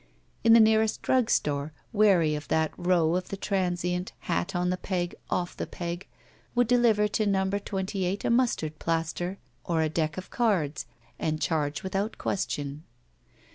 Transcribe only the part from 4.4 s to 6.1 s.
on the peg, off the peg,